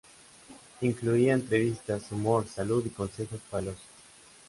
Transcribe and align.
Incluía 0.81 1.33
entrevistas, 1.33 2.11
humor, 2.11 2.47
salud 2.47 2.83
y 2.87 2.89
consejos 2.89 3.39
para 3.51 3.61
el 3.61 3.67
ocio. 3.69 3.85